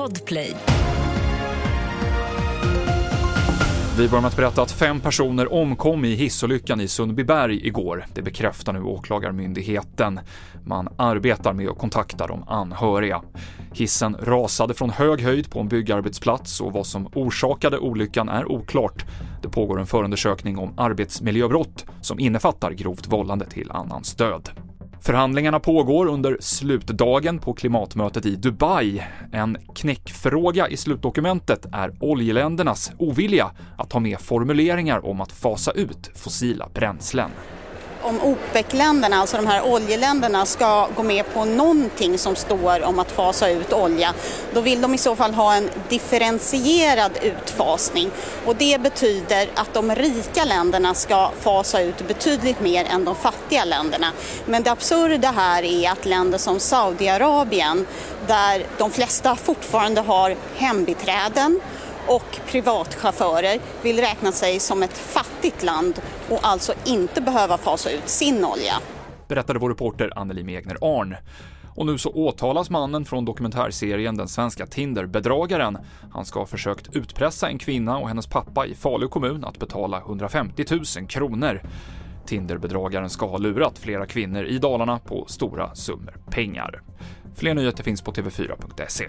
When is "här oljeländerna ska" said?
39.46-40.88